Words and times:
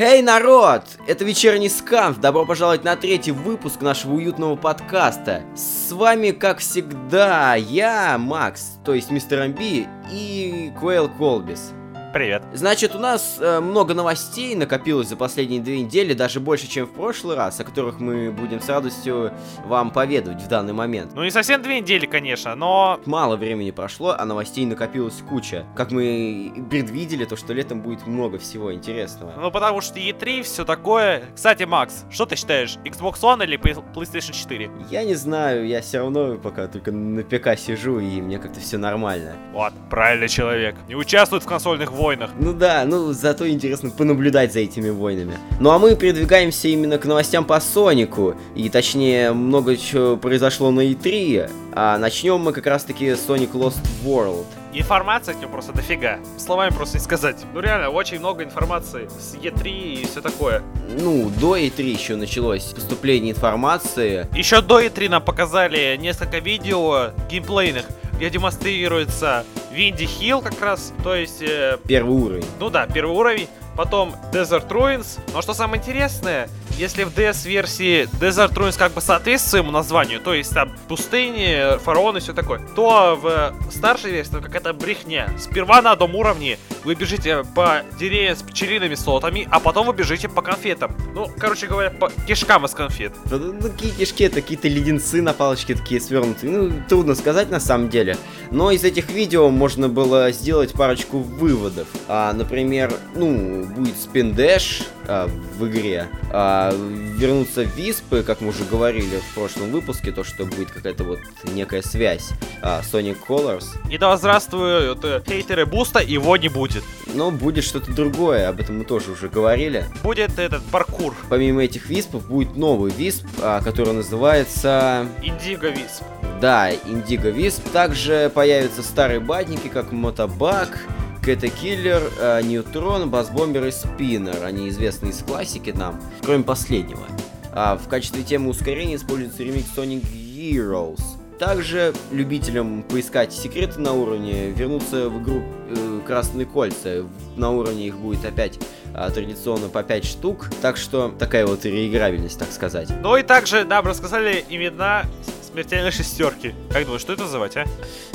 Эй, 0.00 0.22
народ! 0.22 0.84
Это 1.08 1.24
вечерний 1.24 1.68
сканф. 1.68 2.20
Добро 2.20 2.46
пожаловать 2.46 2.84
на 2.84 2.94
третий 2.94 3.32
выпуск 3.32 3.80
нашего 3.80 4.14
уютного 4.14 4.54
подкаста. 4.54 5.42
С 5.56 5.90
вами, 5.90 6.30
как 6.30 6.58
всегда, 6.60 7.56
я, 7.56 8.16
Макс, 8.16 8.78
то 8.84 8.94
есть 8.94 9.10
мистер 9.10 9.40
Амби, 9.40 9.88
и 10.12 10.72
Квейл 10.78 11.08
Колбис. 11.08 11.72
Привет. 12.12 12.42
Значит, 12.54 12.94
у 12.94 12.98
нас 12.98 13.36
э, 13.38 13.60
много 13.60 13.92
новостей 13.92 14.54
накопилось 14.54 15.08
за 15.08 15.16
последние 15.16 15.60
две 15.60 15.82
недели, 15.82 16.14
даже 16.14 16.40
больше, 16.40 16.66
чем 16.66 16.86
в 16.86 16.90
прошлый 16.92 17.36
раз, 17.36 17.60
о 17.60 17.64
которых 17.64 18.00
мы 18.00 18.30
будем 18.32 18.62
с 18.62 18.68
радостью 18.68 19.30
вам 19.66 19.90
поведать 19.90 20.40
в 20.40 20.48
данный 20.48 20.72
момент. 20.72 21.12
Ну 21.14 21.22
не 21.22 21.30
совсем 21.30 21.60
две 21.60 21.80
недели, 21.80 22.06
конечно, 22.06 22.54
но... 22.54 22.98
Мало 23.04 23.36
времени 23.36 23.72
прошло, 23.72 24.16
а 24.18 24.24
новостей 24.24 24.64
накопилось 24.64 25.22
куча. 25.28 25.66
Как 25.76 25.90
мы 25.90 26.64
предвидели, 26.70 27.26
то 27.26 27.36
что 27.36 27.52
летом 27.52 27.82
будет 27.82 28.06
много 28.06 28.38
всего 28.38 28.72
интересного. 28.72 29.34
Ну 29.38 29.50
потому 29.50 29.82
что 29.82 29.98
E3, 29.98 30.42
все 30.44 30.64
такое. 30.64 31.24
Кстати, 31.34 31.64
Макс, 31.64 32.06
что 32.10 32.24
ты 32.24 32.36
считаешь, 32.36 32.78
Xbox 32.84 33.20
One 33.20 33.44
или 33.44 33.58
Play- 33.58 33.84
PlayStation 33.92 34.32
4? 34.32 34.70
Я 34.90 35.04
не 35.04 35.14
знаю, 35.14 35.66
я 35.66 35.82
все 35.82 35.98
равно 35.98 36.36
пока 36.36 36.68
только 36.68 36.90
на 36.90 37.22
ПК 37.22 37.58
сижу, 37.58 37.98
и 38.00 38.22
мне 38.22 38.38
как-то 38.38 38.60
все 38.60 38.78
нормально. 38.78 39.34
Вот, 39.52 39.74
правильный 39.90 40.28
человек. 40.28 40.74
Не 40.88 40.94
участвует 40.94 41.42
в 41.42 41.46
консольных 41.46 41.92
войнах. 41.98 42.30
Ну 42.38 42.52
да, 42.52 42.84
ну 42.86 43.12
зато 43.12 43.48
интересно 43.48 43.90
понаблюдать 43.90 44.52
за 44.52 44.60
этими 44.60 44.90
войнами. 44.90 45.36
Ну 45.60 45.70
а 45.70 45.78
мы 45.78 45.96
передвигаемся 45.96 46.68
именно 46.68 46.98
к 46.98 47.04
новостям 47.04 47.44
по 47.44 47.60
Сонику. 47.60 48.34
И 48.54 48.68
точнее, 48.70 49.32
много 49.32 49.76
чего 49.76 50.16
произошло 50.16 50.70
на 50.70 50.80
E3. 50.80 51.50
А 51.72 51.98
начнем 51.98 52.40
мы 52.40 52.52
как 52.52 52.66
раз 52.66 52.84
таки 52.84 53.14
с 53.14 53.28
Sonic 53.28 53.52
Lost 53.52 53.80
World. 54.04 54.46
Информации 54.72 55.32
к 55.32 55.40
нему 55.40 55.52
просто 55.52 55.72
дофига. 55.72 56.18
Словами 56.36 56.70
просто 56.70 56.98
не 56.98 57.02
сказать. 57.02 57.36
Ну 57.54 57.60
реально, 57.60 57.90
очень 57.90 58.18
много 58.18 58.44
информации 58.44 59.08
с 59.18 59.34
E3 59.34 59.70
и 59.70 60.06
все 60.06 60.20
такое. 60.20 60.62
Ну, 61.00 61.30
до 61.40 61.56
E3 61.56 61.82
еще 61.82 62.16
началось 62.16 62.64
поступление 62.64 63.32
информации. 63.32 64.26
Еще 64.36 64.60
до 64.60 64.80
E3 64.80 65.08
нам 65.08 65.22
показали 65.22 65.96
несколько 65.98 66.38
видео 66.38 67.10
геймплейных, 67.30 67.86
где 68.18 68.30
демонстрируется 68.30 69.44
Винди 69.72 70.06
Хилл 70.06 70.42
как 70.42 70.60
раз, 70.60 70.92
то 71.04 71.14
есть 71.14 71.40
э, 71.40 71.78
Первый 71.86 72.16
уровень. 72.16 72.44
Ну 72.58 72.68
да, 72.68 72.86
первый 72.86 73.14
уровень. 73.16 73.48
Потом 73.76 74.16
Desert 74.32 74.68
Ruins. 74.68 75.20
Но 75.32 75.40
что 75.40 75.54
самое 75.54 75.80
интересное, 75.80 76.48
если 76.76 77.04
в 77.04 77.16
DS-версии 77.16 78.08
Desert 78.20 78.54
Ruins 78.54 78.76
как 78.76 78.92
бы 78.92 79.00
соответствует 79.00 79.50
своему 79.50 79.70
названию, 79.70 80.18
то 80.18 80.34
есть 80.34 80.52
там 80.52 80.76
пустыни, 80.88 81.78
фараоны 81.78 82.18
и 82.18 82.20
все 82.20 82.32
такое, 82.32 82.60
то 82.74 83.16
в 83.20 83.54
старшей 83.70 84.10
версии 84.10 84.32
там 84.32 84.42
какая-то 84.42 84.72
брехня. 84.72 85.30
Сперва 85.38 85.80
на 85.80 85.92
одном 85.92 86.16
уровне 86.16 86.58
вы 86.88 86.94
бежите 86.94 87.44
по 87.54 87.82
деревьям 87.98 88.34
с 88.34 88.42
пчелиными 88.42 88.94
слотами, 88.94 89.46
а 89.50 89.60
потом 89.60 89.86
вы 89.86 89.92
бежите 89.92 90.26
по 90.26 90.40
конфетам. 90.40 90.96
Ну, 91.14 91.30
короче 91.38 91.66
говоря, 91.66 91.90
по 91.90 92.10
кишкам 92.26 92.64
из 92.64 92.70
конфет. 92.70 93.12
Ну, 93.30 93.38
ну, 93.38 93.60
какие 93.60 93.90
кишки, 93.90 94.24
это 94.24 94.36
какие-то 94.36 94.68
леденцы 94.68 95.20
на 95.20 95.34
палочке 95.34 95.74
такие 95.74 96.00
свернутые. 96.00 96.50
Ну, 96.50 96.72
трудно 96.88 97.14
сказать 97.14 97.50
на 97.50 97.60
самом 97.60 97.90
деле. 97.90 98.16
Но 98.50 98.70
из 98.70 98.84
этих 98.84 99.10
видео 99.10 99.50
можно 99.50 99.90
было 99.90 100.32
сделать 100.32 100.72
парочку 100.72 101.18
выводов. 101.18 101.88
А, 102.08 102.32
например, 102.32 102.94
ну, 103.14 103.66
будет 103.66 103.98
спиндэш 103.98 104.84
а, 105.06 105.28
в 105.58 105.66
игре. 105.68 106.06
А, 106.30 106.72
вернутся 106.72 107.64
виспы, 107.64 108.22
как 108.22 108.40
мы 108.40 108.48
уже 108.48 108.64
говорили 108.64 109.16
в 109.16 109.34
прошлом 109.34 109.72
выпуске, 109.72 110.10
то, 110.10 110.24
что 110.24 110.46
будет 110.46 110.70
какая-то 110.70 111.04
вот 111.04 111.18
некая 111.44 111.82
связь. 111.82 112.30
А, 112.62 112.80
Sonic 112.80 113.18
Colors. 113.26 113.66
И 113.90 113.98
да 113.98 114.16
здравствуют 114.16 115.04
э, 115.04 115.22
хейтеры 115.26 115.66
boost 115.66 115.90
а, 115.90 116.00
его 116.00 116.36
не 116.36 116.48
будет. 116.48 116.77
Но 117.14 117.30
будет 117.30 117.64
что-то 117.64 117.92
другое, 117.92 118.48
об 118.48 118.60
этом 118.60 118.78
мы 118.78 118.84
тоже 118.84 119.12
уже 119.12 119.28
говорили. 119.28 119.86
Будет 120.02 120.38
этот 120.38 120.62
паркур. 120.64 121.14
Помимо 121.28 121.62
этих 121.62 121.88
wisp 121.88 122.13
ов 122.13 122.26
будет 122.26 122.56
новый 122.56 122.92
wisp, 122.92 123.26
а, 123.42 123.60
который 123.62 123.94
называется... 123.94 125.06
Indigo 125.22 125.68
Wisp. 125.68 126.02
Да, 126.40 126.70
Indigo 126.72 127.30
Wisp. 127.30 127.62
Также 127.70 128.30
появятся 128.34 128.82
старые 128.82 129.20
бадники, 129.20 129.68
как 129.68 129.92
Moto 129.92 130.35
Bug, 130.35 130.78
Caterkiller, 131.22 132.10
э, 132.18 132.42
Newtron, 132.42 133.10
Buzz 133.10 133.32
Bomber 133.32 133.66
и 133.66 133.70
Спиннер. 133.70 134.44
Они 134.44 134.68
известны 134.68 135.08
из 135.08 135.18
классики 135.18 135.70
нам, 135.70 136.00
кроме 136.22 136.44
последнего. 136.44 137.06
А 137.52 137.76
в 137.76 137.88
качестве 137.88 138.22
темы 138.22 138.50
ускорения 138.50 138.96
используется 138.96 139.42
ремикс 139.42 139.68
Sonic 139.76 140.04
Heroes. 140.12 141.17
Также 141.38 141.94
любителям 142.10 142.82
поискать 142.82 143.32
секреты 143.32 143.80
на 143.80 143.92
уровне 143.92 144.50
вернуться 144.50 145.08
в 145.08 145.22
игру 145.22 145.42
э, 145.68 146.00
Красные 146.04 146.46
Кольца. 146.46 147.04
На 147.36 147.50
уровне 147.50 147.86
их 147.86 147.96
будет 147.96 148.24
опять 148.24 148.58
а, 148.92 149.10
традиционно 149.10 149.68
по 149.68 149.84
5 149.84 150.04
штук. 150.04 150.50
Так 150.60 150.76
что 150.76 151.14
такая 151.16 151.46
вот 151.46 151.64
реиграбельность, 151.64 152.38
так 152.38 152.50
сказать. 152.50 152.88
Ну 153.02 153.16
и 153.16 153.22
также 153.22 153.64
нам 153.64 153.86
рассказали 153.86 154.44
имена 154.48 155.04
смертельной 155.48 155.92
шестерки. 155.92 156.54
Как 156.70 156.84
думаешь, 156.84 157.02
что 157.02 157.12
это 157.12 157.22
называть, 157.22 157.56
а? 157.56 157.64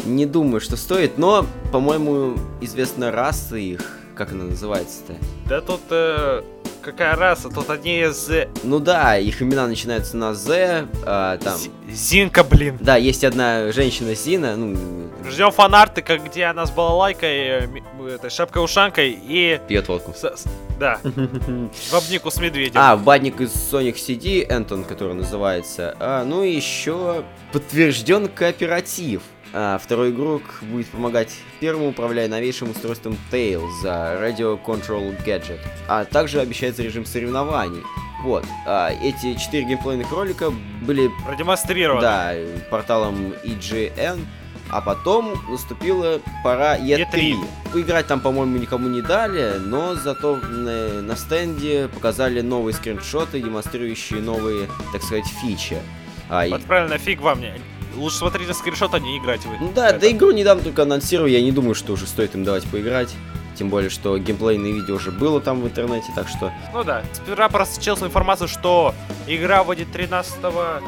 Не 0.05 0.25
думаю, 0.25 0.59
что 0.59 0.75
стоит, 0.75 1.17
но, 1.17 1.45
по-моему, 1.71 2.37
известна 2.61 3.11
раса 3.11 3.55
их. 3.55 3.99
Как 4.15 4.31
она 4.31 4.43
называется-то? 4.43 5.15
Да 5.49 5.61
тут 5.61 5.81
э, 5.89 6.43
какая 6.83 7.15
раса? 7.15 7.49
Тут 7.49 7.69
одни 7.69 8.01
из... 8.01 8.29
э, 8.29 8.47
Ну 8.63 8.79
да, 8.79 9.17
их 9.17 9.41
имена 9.41 9.67
начинаются 9.67 10.17
на 10.17 10.33
З, 10.33 10.87
а, 11.05 11.37
там... 11.37 11.57
Зи- 11.57 11.71
Зинка, 11.89 12.43
блин. 12.43 12.77
Да, 12.81 12.95
есть 12.97 13.23
одна 13.23 13.71
женщина 13.71 14.13
Зина, 14.15 14.55
ну, 14.55 15.09
Ждем 15.29 15.51
фанарты, 15.51 16.01
как 16.01 16.23
где 16.25 16.45
она 16.45 16.65
с 16.65 16.71
балалайкой, 16.71 17.29
э, 17.37 17.67
этой 18.15 18.29
шапкой-ушанкой 18.29 19.11
и... 19.11 19.59
пьет 19.67 19.87
водку. 19.87 20.13
с- 20.13 20.23
с- 20.23 20.45
да, 20.79 20.99
в 21.03 21.93
обнику 21.93 22.29
с 22.29 22.37
медведем. 22.39 22.73
А, 22.75 22.97
бадник 22.97 23.39
из 23.41 23.51
Sonic 23.53 23.95
CD, 23.95 24.45
Энтон, 24.49 24.83
который 24.83 25.13
называется. 25.13 25.95
А, 25.99 26.23
ну 26.25 26.43
и 26.43 26.51
еще 26.53 27.23
подтвержден 27.51 28.27
кооператив. 28.27 29.21
А, 29.55 29.77
второй 29.77 30.09
игрок 30.09 30.41
будет 30.61 30.87
помогать 30.87 31.35
первому, 31.59 31.89
управляя 31.89 32.27
новейшим 32.27 32.71
устройством 32.71 33.17
Tails 33.31 33.69
за 33.83 34.17
Radio 34.19 34.59
Control 34.63 35.15
Gadget. 35.23 35.59
А 35.87 36.05
также 36.05 36.39
обещается 36.39 36.81
режим 36.81 37.05
соревнований. 37.05 37.83
Вот, 38.23 38.45
а, 38.65 38.89
эти 39.03 39.35
четыре 39.35 39.65
геймплейных 39.65 40.11
ролика 40.11 40.51
были 40.81 41.11
Продемонстрировано. 41.25 42.01
Да, 42.01 42.33
порталом 42.71 43.33
EGN. 43.43 44.19
А 44.71 44.81
потом 44.81 45.35
наступила 45.49 46.19
пора 46.43 46.77
E3. 46.79 47.11
E3. 47.11 47.35
Поиграть 47.73 48.07
там, 48.07 48.21
по-моему, 48.21 48.57
никому 48.57 48.87
не 48.89 49.01
дали, 49.03 49.59
но 49.59 49.93
зато 49.93 50.37
на, 50.37 51.15
стенде 51.15 51.89
показали 51.93 52.41
новые 52.41 52.73
скриншоты, 52.73 53.39
демонстрирующие 53.39 54.19
новые, 54.21 54.67
так 54.91 55.03
сказать, 55.03 55.25
фичи. 55.27 55.77
А, 56.29 56.47
и- 56.47 56.49
Вот 56.49 56.63
правильно, 56.63 56.97
фиг 56.97 57.21
вам 57.21 57.41
не. 57.41 57.53
Лучше 57.95 58.17
смотреть 58.17 58.47
на 58.47 58.53
скриншот, 58.53 58.93
а 58.93 58.99
не 58.99 59.17
играть 59.17 59.41
в 59.41 59.61
Ну 59.61 59.71
да, 59.73 59.89
это. 59.89 59.99
да 59.99 60.11
игру 60.11 60.31
недавно 60.31 60.63
только 60.63 60.83
анонсировали, 60.83 61.31
я 61.31 61.41
не 61.41 61.51
думаю, 61.51 61.75
что 61.75 61.93
уже 61.93 62.07
стоит 62.07 62.35
им 62.35 62.43
давать 62.43 62.63
поиграть. 62.65 63.13
Тем 63.55 63.69
более, 63.69 63.91
что 63.91 64.17
геймплейное 64.17 64.71
видео 64.71 64.95
уже 64.95 65.11
было 65.11 65.39
там 65.39 65.61
в 65.61 65.65
интернете, 65.67 66.07
так 66.15 66.27
что 66.27 66.51
Ну 66.73 66.83
да. 66.83 67.03
Сперва 67.13 67.49
просочилась 67.49 68.01
информация, 68.01 68.47
что 68.47 68.95
игра 69.27 69.63
выйдет 69.63 69.91
13 69.91 70.33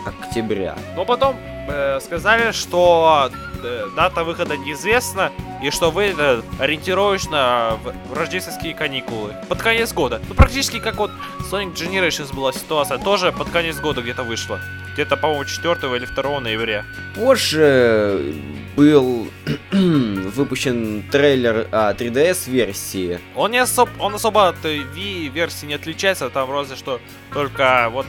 октября. 0.05 0.75
Но 0.95 1.05
потом 1.05 1.35
э, 1.67 1.99
сказали, 2.03 2.51
что 2.53 3.29
э, 3.63 3.85
дата 3.95 4.23
выхода 4.23 4.57
неизвестна, 4.57 5.31
и 5.63 5.69
что 5.69 5.89
выйдет 5.91 6.43
ориентировочно 6.59 7.79
в, 7.83 8.11
в 8.11 8.13
рождественские 8.13 8.73
каникулы. 8.73 9.33
Под 9.47 9.61
конец 9.61 9.93
года. 9.93 10.21
Ну, 10.27 10.35
практически 10.35 10.79
как 10.79 10.95
вот 10.97 11.11
Sonic 11.51 11.73
Generations 11.75 12.33
была 12.35 12.51
ситуация, 12.51 12.97
тоже 12.97 13.31
под 13.31 13.49
конец 13.49 13.79
года 13.79 14.01
где-то 14.01 14.23
вышла. 14.23 14.59
Где-то, 14.95 15.17
по-моему, 15.17 15.43
4 15.43 15.97
или 15.97 16.05
2 16.05 16.39
ноября. 16.39 16.85
Позже 17.15 18.33
был 18.77 19.27
выпущен 19.71 21.03
трейлер 21.11 21.67
а, 21.73 21.93
3DS 21.93 22.49
версии. 22.49 23.19
Он 23.35 23.51
не 23.51 23.57
особо, 23.57 23.91
он 23.99 24.15
особо 24.15 24.47
от 24.47 24.63
э, 24.63 24.77
Wii-версии 24.95 25.65
не 25.65 25.73
отличается, 25.73 26.29
там 26.29 26.49
разве 26.49 26.77
что 26.77 27.01
только 27.33 27.89
вот 27.91 28.05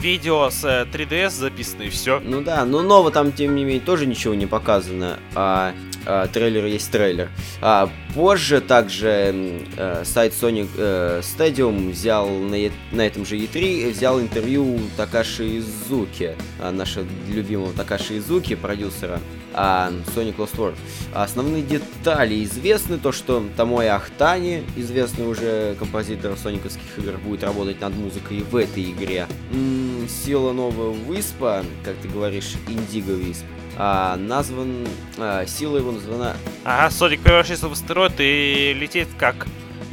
видео 0.00 0.50
с 0.50 0.64
э, 0.64 0.84
3DS 0.84 1.30
записано 1.30 1.82
и 1.82 1.88
все. 1.88 2.20
Ну 2.20 2.42
да, 2.42 2.64
но 2.64 2.82
нового 2.82 3.10
там, 3.10 3.32
тем 3.32 3.54
не 3.54 3.64
менее, 3.64 3.80
тоже 3.80 4.06
ничего 4.06 4.34
не 4.34 4.46
показано. 4.46 5.18
А, 5.34 5.74
а, 6.06 6.28
трейлер 6.28 6.64
есть 6.66 6.90
трейлер. 6.90 7.30
А, 7.60 7.90
позже 8.14 8.60
также 8.60 9.64
э, 9.76 10.02
сайт 10.04 10.32
Sonic 10.32 10.68
э, 10.76 11.20
Stadium 11.22 11.90
взял 11.90 12.28
на, 12.28 12.56
на 12.92 13.00
этом 13.02 13.26
же 13.26 13.36
E3 13.36 13.90
взял 13.90 14.20
интервью 14.20 14.78
Такаши 14.96 15.58
Изуки, 15.58 16.36
а, 16.60 16.70
нашего 16.70 17.06
любимого 17.28 17.72
Такаши 17.72 18.18
Изуки, 18.18 18.54
продюсера 18.54 19.20
а, 19.56 19.90
Sonic 20.14 20.36
Lost 20.36 20.56
World. 20.56 20.76
Основные 21.14 21.62
детали 21.62 22.44
известны, 22.44 22.98
то 22.98 23.10
что 23.10 23.42
Томоя 23.56 23.96
Ахтани, 23.96 24.62
известный 24.76 25.26
уже 25.26 25.74
композитор 25.78 26.36
сониковских 26.36 26.98
игр, 26.98 27.16
будет 27.18 27.42
работать 27.42 27.80
над 27.80 27.94
музыкой 27.96 28.44
в 28.48 28.54
этой 28.54 28.90
игре. 28.92 29.26
М, 29.52 30.06
сила 30.08 30.52
нового 30.52 30.94
Виспа, 31.12 31.64
как 31.84 31.96
ты 31.96 32.08
говоришь, 32.08 32.54
Индиго 32.68 33.12
Висп, 33.14 33.44
а, 33.78 34.16
назван, 34.16 34.86
а, 35.18 35.44
сила 35.46 35.78
его 35.78 35.92
названа 35.92 36.36
Ага, 36.64 36.90
Соник 36.90 37.20
превращается 37.20 37.68
в 37.68 37.72
астероид 37.72 38.14
и 38.18 38.74
летит 38.78 39.08
как 39.18 39.46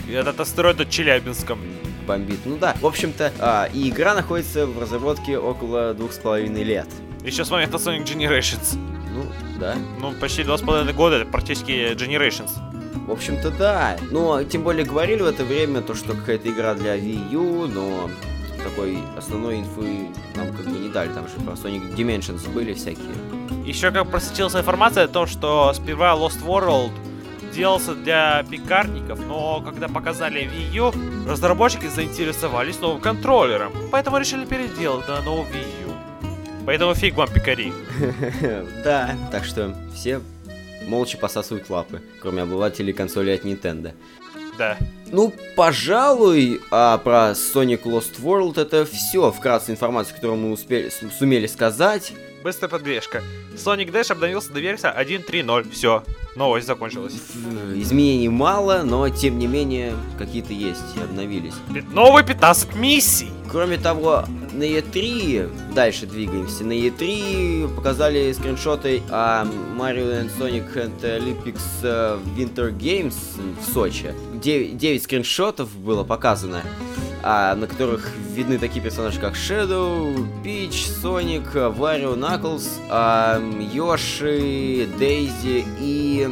этот 0.10 0.40
астероид 0.40 0.80
над 0.80 0.90
Челябинском. 0.90 1.60
бомбит. 2.08 2.40
Ну 2.46 2.58
да, 2.58 2.76
в 2.82 2.86
общем-то, 2.86 3.32
а, 3.40 3.70
и 3.74 3.90
игра 3.90 4.14
находится 4.14 4.66
в 4.66 4.78
разработке 4.78 5.38
около 5.38 5.94
двух 5.94 6.12
с 6.12 6.18
половиной 6.18 6.64
лет. 6.64 6.88
Еще 7.24 7.46
с 7.46 7.50
момента 7.52 7.78
Sonic 7.78 8.04
Generations. 8.06 8.78
Ну, 9.14 9.26
да. 9.60 9.76
Ну, 10.00 10.14
почти 10.14 10.44
два 10.44 10.58
с 10.58 10.62
половиной 10.62 10.94
года, 10.94 11.18
это 11.18 11.26
практически 11.26 11.94
Generations. 11.94 12.52
В 13.08 13.12
общем-то, 13.12 13.52
да. 13.52 13.98
Но, 14.12 14.44
тем 14.44 14.64
более, 14.64 14.86
говорили 14.86 15.22
в 15.22 15.28
это 15.28 15.44
время, 15.44 15.82
то, 15.82 15.94
что 15.94 16.14
какая-то 16.14 16.50
игра 16.50 16.74
для 16.74 16.98
Wii 16.98 17.32
U, 17.32 17.68
но 17.68 18.10
такой 18.64 18.98
основной 19.18 19.60
инфы 19.60 20.08
нам 20.36 20.48
как 20.56 20.66
бы 20.66 20.80
не 20.80 20.90
дали. 20.90 21.10
Там 21.10 21.28
же 21.28 21.34
про 21.46 21.54
Sonic 21.54 21.96
Dimensions 21.96 22.50
были 22.50 22.74
всякие. 22.74 23.04
Еще 23.66 23.92
как 23.92 24.10
просочилась 24.10 24.56
информация 24.56 25.06
о 25.06 25.08
том, 25.08 25.28
что 25.28 25.72
сперва 25.74 26.14
Lost 26.14 26.44
World 26.46 26.92
делался 27.54 27.94
для 27.94 28.44
пикарников, 28.50 29.20
но 29.28 29.62
когда 29.62 29.88
показали 29.88 30.42
Wii 30.42 30.76
U, 30.76 30.94
разработчики 31.30 31.88
заинтересовались 31.88 32.80
новым 32.80 33.00
контроллером, 33.00 33.72
поэтому 33.92 34.18
решили 34.18 34.46
переделать 34.46 35.08
на 35.08 35.22
новую 35.22 35.46
Wii 35.48 35.83
U. 35.83 35.83
Поэтому 36.66 36.94
фиг 36.96 37.16
вам 37.16 37.30
пикари. 37.30 37.74
Да, 38.84 39.16
так 39.32 39.46
что 39.46 39.76
все 39.94 40.22
молча 40.88 41.18
посасывают 41.18 41.70
лапы, 41.70 42.02
кроме 42.22 42.44
обладателей 42.44 42.94
консоли 42.94 43.32
от 43.32 43.44
Nintendo. 43.44 43.94
Да. 44.58 44.78
Ну, 45.08 45.34
пожалуй, 45.56 46.62
а 46.72 46.98
про 46.98 47.32
Sonic 47.32 47.84
Lost 47.84 48.22
World 48.22 48.62
это 48.62 48.86
все 48.86 49.32
вкратце 49.32 49.72
информация, 49.72 50.16
которую 50.16 50.40
мы 50.40 50.52
успели, 50.52 50.90
сумели 50.90 51.48
сказать. 51.48 52.14
Быстрая 52.44 52.70
подвешка. 52.70 53.24
Sonic 53.56 53.90
Dash 53.92 54.12
обновился 54.12 54.52
до 54.52 54.60
версии 54.60 54.88
1.3.0. 54.88 55.72
Все, 55.72 56.04
новость 56.36 56.68
закончилась. 56.68 57.14
Изменений 57.76 58.28
мало, 58.28 58.82
но 58.84 59.08
тем 59.08 59.40
не 59.40 59.48
менее 59.48 59.94
какие-то 60.18 60.52
есть 60.52 60.82
и 60.98 61.00
обновились. 61.00 61.54
Новые 61.94 62.26
15 62.26 62.76
миссий! 62.76 63.30
Кроме 63.50 63.78
того, 63.78 64.26
на 64.52 64.64
E3, 64.64 65.74
дальше 65.74 66.06
двигаемся, 66.06 66.66
на 66.66 66.74
E3 66.74 67.74
показали 67.76 68.34
скриншоты 68.34 69.02
о 69.10 69.46
Mario 69.78 70.22
and 70.22 70.32
Sonic 70.38 70.74
and 70.74 71.00
Olympics 71.02 71.62
э, 71.84 72.18
Winter 72.36 72.76
Games 72.76 73.16
в 73.62 73.74
Сочи. 73.74 74.14
9, 74.34 74.76
9 74.76 75.04
скриншотов 75.04 75.74
было 75.78 76.04
показано 76.04 76.62
а, 77.24 77.56
на 77.56 77.68
которых 77.68 78.12
видны 78.34 78.58
такие 78.58 78.82
персонажи, 78.82 79.20
как 79.20 79.36
Shadow, 79.36 80.28
Пич, 80.44 80.86
Соник, 80.86 81.54
Варио, 81.54 82.16
Наклз, 82.16 82.80
а, 82.90 83.42
Йоши, 83.74 84.88
Дейзи 85.00 85.66
и 85.80 86.28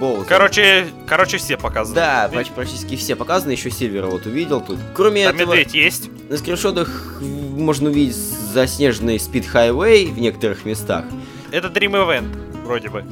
Боуз. 0.00 0.26
Короче, 0.26 0.86
короче, 1.06 1.38
все 1.38 1.56
показаны. 1.56 1.94
Да, 1.94 2.30
почти, 2.32 2.52
практически 2.52 2.96
все 2.96 3.16
показаны, 3.16 3.52
еще 3.52 3.70
Сильвера 3.70 4.06
вот 4.06 4.26
увидел 4.26 4.60
тут. 4.60 4.78
Кроме 4.94 5.24
Там 5.26 5.36
этого, 5.36 5.52
медведь 5.54 5.74
есть. 5.74 6.10
на 6.28 6.36
скриншотах 6.36 7.20
можно 7.20 7.90
увидеть 7.90 8.16
заснеженный 8.16 9.16
Speed 9.16 9.46
Highway 9.52 10.12
в 10.12 10.18
некоторых 10.18 10.64
местах. 10.64 11.04
Это 11.50 11.68
Dream 11.68 11.92
Event, 11.92 12.28
вроде 12.64 12.88
бы. 12.88 13.04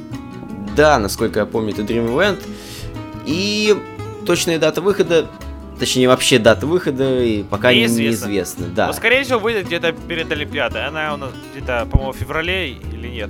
Да, 0.75 0.99
насколько 0.99 1.39
я 1.39 1.45
помню, 1.45 1.71
это 1.71 1.81
Dream 1.81 2.07
Event. 2.07 2.39
И 3.25 3.75
точная 4.25 4.59
дата 4.59 4.81
выхода, 4.81 5.27
точнее 5.79 6.07
вообще 6.07 6.39
дата 6.39 6.65
выхода, 6.65 7.23
и 7.23 7.43
пока 7.43 7.73
Неизвестно. 7.73 8.25
неизвестна. 8.27 8.65
Да. 8.67 8.87
Но, 8.87 8.93
скорее 8.93 9.23
всего, 9.23 9.39
выйдет 9.39 9.67
где-то 9.67 9.91
перед 9.91 10.31
Олимпиадой. 10.31 10.85
Она 10.85 11.13
у 11.13 11.17
нас 11.17 11.31
где-то, 11.53 11.87
по-моему, 11.91 12.13
в 12.13 12.17
феврале 12.17 12.71
или 12.71 13.07
нет? 13.07 13.29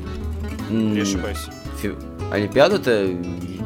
Или 0.70 1.02
ошибаюсь? 1.02 1.38
Фи- 1.82 1.92
Олимпиаду-то 2.32 3.10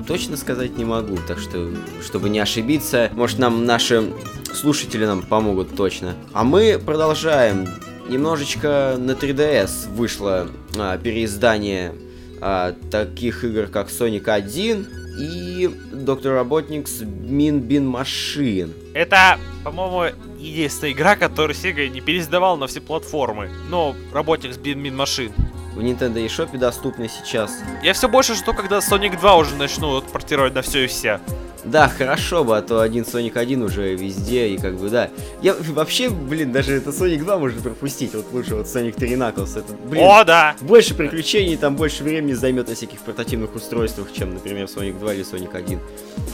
точно 0.07 0.37
сказать 0.37 0.77
не 0.77 0.85
могу, 0.85 1.17
так 1.27 1.39
что, 1.39 1.71
чтобы 2.03 2.29
не 2.29 2.39
ошибиться, 2.39 3.09
может 3.13 3.39
нам 3.39 3.65
наши 3.65 4.11
слушатели 4.53 5.05
нам 5.05 5.21
помогут 5.23 5.75
точно. 5.75 6.15
А 6.33 6.43
мы 6.43 6.79
продолжаем. 6.83 7.67
Немножечко 8.09 8.95
на 8.99 9.11
3DS 9.11 9.93
вышло 9.95 10.47
а, 10.77 10.97
переиздание 10.97 11.93
а, 12.41 12.73
таких 12.91 13.43
игр, 13.45 13.67
как 13.67 13.87
Sonic 13.89 14.27
1 14.29 14.87
и 15.17 15.69
Доктор 15.91 16.33
Robotnik's 16.33 17.01
Min 17.01 17.67
Bin 17.67 17.91
Machine. 17.91 18.73
Это, 18.93 19.37
по-моему, 19.63 20.15
единственная 20.37 20.93
игра, 20.93 21.15
которую 21.15 21.55
Sega 21.55 21.87
не 21.87 22.01
переиздавал 22.01 22.57
на 22.57 22.67
все 22.67 22.81
платформы. 22.81 23.49
Но 23.69 23.95
работник 24.11 24.53
с 24.53 24.57
Bin 24.57 24.81
Min 24.81 24.95
Machine. 24.95 25.33
В 25.75 25.79
Nintendo 25.79 26.25
eShop 26.25 26.57
доступны 26.57 27.07
сейчас. 27.07 27.61
Я 27.81 27.93
все 27.93 28.09
больше 28.09 28.35
жду, 28.35 28.53
когда 28.53 28.79
Sonic 28.79 29.19
2 29.19 29.35
уже 29.37 29.55
начнут 29.55 30.05
портировать 30.11 30.53
на 30.53 30.61
все 30.61 30.83
и 30.83 30.87
вся. 30.87 31.21
Да, 31.63 31.87
хорошо 31.87 32.43
бы, 32.43 32.57
а 32.57 32.61
то 32.61 32.81
один 32.81 33.03
Sonic 33.03 33.37
1 33.37 33.61
уже 33.61 33.95
везде, 33.95 34.47
и 34.47 34.57
как 34.57 34.77
бы, 34.77 34.89
да. 34.89 35.09
Я 35.41 35.55
вообще, 35.69 36.09
блин, 36.09 36.51
даже 36.51 36.73
это 36.73 36.89
Sonic 36.89 37.19
2 37.19 37.37
можно 37.37 37.61
пропустить, 37.61 38.15
вот 38.15 38.25
лучше 38.31 38.55
вот 38.55 38.65
Sonic 38.65 38.93
3 38.93 39.09
Knuckles, 39.09 39.59
это, 39.59 39.73
блин, 39.85 40.03
О, 40.03 40.23
да! 40.23 40.55
больше 40.61 40.95
приключений, 40.95 41.57
там 41.57 41.75
больше 41.75 42.03
времени 42.03 42.33
займет 42.33 42.67
на 42.67 42.75
всяких 42.75 42.99
портативных 43.01 43.53
устройствах, 43.55 44.11
чем, 44.11 44.33
например, 44.33 44.65
Sonic 44.65 44.97
2 44.99 45.13
или 45.13 45.23
Sonic 45.23 45.55
1. 45.55 45.79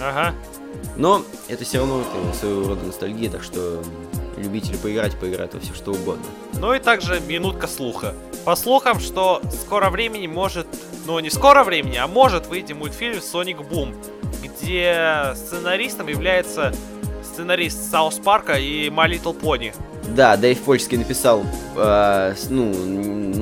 Ага. 0.02 0.34
Но 0.96 1.24
это 1.48 1.64
все 1.64 1.80
равно 1.80 2.02
это 2.02 2.38
своего 2.38 2.68
рода 2.70 2.86
ностальгия, 2.86 3.30
так 3.30 3.44
что 3.44 3.84
любители 4.38 4.78
поиграть, 4.78 5.16
поиграть 5.16 5.54
во 5.54 5.60
все 5.60 5.74
что 5.74 5.92
угодно. 5.92 6.26
Ну 6.60 6.74
и 6.74 6.80
также 6.80 7.20
минутка 7.20 7.68
слуха. 7.68 8.14
По 8.46 8.56
слухам, 8.56 9.00
что 9.00 9.42
скоро 9.62 9.90
времени 9.90 10.28
может, 10.28 10.68
ну 11.06 11.20
не 11.20 11.30
скоро 11.30 11.64
времени, 11.64 11.98
а 11.98 12.08
может 12.08 12.48
выйти 12.48 12.74
мультфильм 12.74 13.18
Sonic 13.18 13.68
Boom, 13.68 13.96
где 14.44 15.34
сценаристом 15.36 16.08
является 16.08 16.74
сценарист 17.24 17.92
South 17.92 18.16
Park 18.16 18.46
а 18.46 18.54
и 18.54 18.90
My 18.90 19.08
Little 19.08 19.40
Pony. 19.40 19.74
Да, 20.16 20.38
Дэйв 20.38 20.60
Польский 20.62 20.98
написал 20.98 21.44
э, 21.76 22.34
ну, 22.50 22.74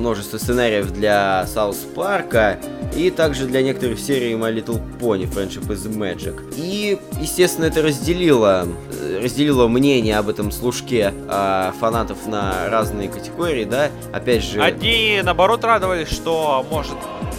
множество 0.06 0.36
сценариев 0.38 0.90
для 0.90 1.46
South 1.46 1.78
Park 1.94 2.45
а 2.45 2.58
и 2.94 3.10
также 3.10 3.46
для 3.46 3.62
некоторых 3.62 3.98
серий 3.98 4.34
My 4.34 4.52
Little 4.52 4.82
Pony 4.98 5.30
Friendship 5.30 5.66
is 5.68 5.88
Magic. 5.88 6.54
И, 6.56 6.98
естественно, 7.20 7.66
это 7.66 7.82
разделило, 7.82 8.66
э, 9.00 9.20
разделило 9.22 9.68
мнение 9.68 10.16
об 10.16 10.28
этом 10.28 10.50
слушке 10.50 11.14
э, 11.14 11.72
фанатов 11.78 12.26
на 12.26 12.68
разные 12.68 13.08
категории, 13.08 13.64
да. 13.64 13.90
Опять 14.12 14.42
же... 14.42 14.60
Одни, 14.60 15.20
наоборот, 15.22 15.64
радовались, 15.64 16.08
что 16.08 16.66
может 16.70 16.96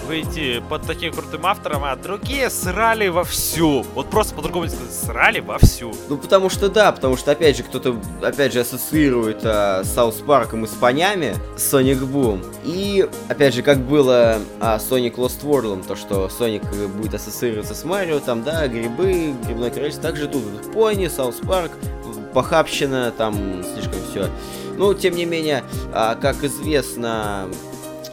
выйти 0.08 0.64
под 0.70 0.84
таким 0.84 1.14
крутым 1.14 1.46
автором, 1.46 1.84
а 1.84 1.96
другие 1.96 2.50
срали 2.50 3.08
вовсю. 3.10 3.86
Вот 3.94 4.10
просто 4.10 4.34
по-другому 4.34 4.66
не 4.66 4.72
сказать, 4.72 4.94
срали 4.94 5.40
вовсю. 5.40 5.94
Ну, 6.10 6.18
потому 6.18 6.50
что 6.50 6.70
да, 6.70 6.92
потому 6.92 7.18
что, 7.18 7.32
опять 7.32 7.58
же, 7.58 7.64
кто-то, 7.64 8.00
опять 8.22 8.54
же, 8.54 8.62
ассоциирует 8.62 9.42
а, 9.44 9.84
South 9.84 10.16
Park 10.16 10.48
ом 10.48 10.64
и 10.64 10.68
с 10.68 10.72
понями 10.72 11.36
Sonic 11.58 12.00
Boom. 12.00 12.44
И, 12.64 13.08
опять 13.28 13.54
же, 13.54 13.62
как 13.62 13.80
было 13.80 14.40
а, 14.60 14.78
Sonic 14.78 15.16
Lost 15.16 15.44
World, 15.44 15.86
то, 15.86 15.96
что 15.96 16.28
Sonic 16.28 16.88
будет 16.88 17.14
ассоциироваться 17.14 17.76
с 17.76 17.84
Марио, 17.84 18.20
там, 18.20 18.44
да, 18.44 18.68
грибы, 18.68 19.36
грибное 19.46 19.70
королевство, 19.70 20.04
также 20.04 20.28
тут 20.28 20.44
вот 20.44 20.72
пони, 20.72 21.08
South 21.08 21.36
Park, 21.46 21.72
похабщина, 22.34 23.12
там, 23.12 23.64
слишком 23.64 24.00
все. 24.10 24.30
Ну, 24.78 24.94
тем 24.94 25.16
не 25.16 25.26
менее, 25.26 25.64
а, 25.92 26.16
как 26.16 26.44
известно, 26.44 27.50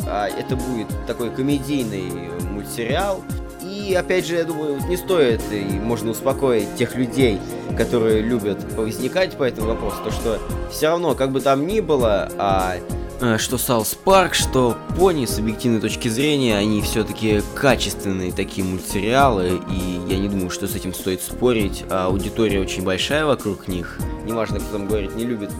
это 0.06 0.56
будет 0.56 0.88
такой 1.06 1.30
комедийный 1.30 2.30
мультсериал. 2.50 3.22
И 3.62 3.94
опять 3.94 4.26
же, 4.26 4.36
я 4.36 4.44
думаю, 4.44 4.78
не 4.88 4.96
стоит 4.96 5.40
и 5.50 5.64
можно 5.64 6.10
успокоить 6.10 6.74
тех 6.76 6.94
людей, 6.96 7.40
которые 7.76 8.20
любят 8.22 8.62
возникать 8.74 9.36
по 9.36 9.42
этому 9.42 9.68
вопросу, 9.68 9.96
то 10.04 10.10
что 10.10 10.38
все 10.70 10.88
равно, 10.88 11.14
как 11.14 11.32
бы 11.32 11.40
там 11.40 11.66
ни 11.66 11.80
было, 11.80 12.28
а 12.38 12.76
э, 13.20 13.38
что 13.38 13.58
South 13.58 13.94
Park, 13.94 14.34
что 14.34 14.76
Пони, 14.96 15.26
с 15.26 15.38
объективной 15.38 15.80
точки 15.80 16.08
зрения, 16.08 16.56
они 16.56 16.82
все-таки 16.82 17.42
качественные 17.54 18.32
такие 18.32 18.66
мультсериалы, 18.66 19.60
и 19.70 20.12
я 20.12 20.18
не 20.18 20.28
думаю, 20.28 20.50
что 20.50 20.68
с 20.68 20.74
этим 20.76 20.92
стоит 20.94 21.22
спорить. 21.22 21.84
А 21.90 22.06
аудитория 22.06 22.60
очень 22.60 22.82
большая 22.82 23.24
вокруг 23.24 23.66
них. 23.66 23.98
Неважно, 24.24 24.60
кто 24.60 24.72
там 24.72 24.86
говорит, 24.86 25.16
не 25.16 25.24
любит, 25.24 25.50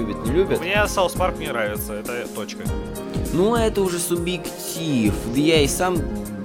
любит, 0.00 0.24
не 0.24 0.32
любит. 0.32 0.60
Мне 0.60 0.86
South 0.86 1.12
Park 1.12 1.38
не 1.38 1.48
нравится, 1.48 1.94
это 1.94 2.26
точка. 2.34 2.64
Ну, 3.32 3.54
это 3.54 3.82
уже 3.82 3.98
субъектив. 3.98 5.14
Да 5.34 5.40
я 5.40 5.62
и 5.62 5.68
сам 5.68 5.96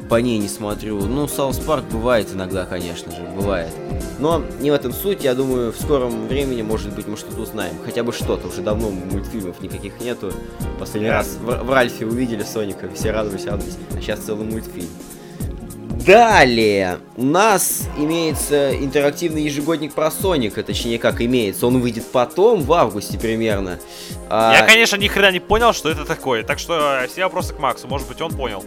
по 0.10 0.16
ней 0.16 0.38
не 0.38 0.48
смотрю. 0.48 1.00
Ну, 1.06 1.28
South 1.28 1.58
Park 1.60 1.84
бывает 1.92 2.28
иногда, 2.34 2.66
конечно 2.66 3.12
же, 3.12 3.22
бывает. 3.36 3.72
Но 4.20 4.44
не 4.60 4.72
в 4.72 4.74
этом 4.74 4.94
суть, 4.94 5.24
я 5.24 5.34
думаю, 5.34 5.72
в 5.72 5.78
скором 5.78 6.28
времени, 6.28 6.62
может 6.62 6.94
быть, 6.94 7.08
мы 7.08 7.18
что-то 7.18 7.42
узнаем. 7.42 7.76
Хотя 7.84 8.04
бы 8.04 8.14
что-то, 8.14 8.48
уже 8.48 8.62
давно 8.62 8.92
мультфильмов 8.92 9.62
никаких 9.62 10.00
нету. 10.00 10.32
Последний 10.80 11.10
раз 11.10 11.38
в, 11.42 11.64
в 11.64 11.70
Ральфе 11.72 12.06
увидели 12.06 12.44
Соника, 12.44 12.90
все 12.94 13.12
радовались, 13.12 13.46
радовались. 13.46 13.78
А 13.92 14.02
сейчас 14.02 14.20
целый 14.20 14.46
мультфильм. 14.46 14.90
Далее 16.06 17.00
у 17.16 17.24
нас 17.24 17.88
имеется 17.98 18.76
интерактивный 18.76 19.42
ежегодник 19.42 19.94
про 19.94 20.12
Соника, 20.12 20.62
точнее 20.62 21.00
как 21.00 21.20
имеется, 21.20 21.66
он 21.66 21.80
выйдет 21.80 22.06
потом, 22.12 22.62
в 22.62 22.72
августе 22.74 23.18
примерно. 23.18 23.80
А, 24.30 24.54
Я, 24.54 24.66
конечно, 24.66 24.98
ни 24.98 25.08
хрена 25.08 25.32
не 25.32 25.40
понял, 25.40 25.74
что 25.74 25.90
это 25.90 26.06
такое, 26.06 26.44
так 26.44 26.60
что 26.60 27.00
э, 27.02 27.08
все 27.08 27.24
вопросы 27.24 27.56
к 27.56 27.60
Максу, 27.60 27.88
может 27.88 28.08
быть, 28.08 28.22
он 28.22 28.32
понял. 28.32 28.64